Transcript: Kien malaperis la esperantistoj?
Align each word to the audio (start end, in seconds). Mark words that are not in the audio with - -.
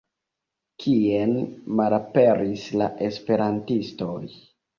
Kien 0.83 1.35
malaperis 1.81 2.65
la 2.83 2.89
esperantistoj? 3.11 4.19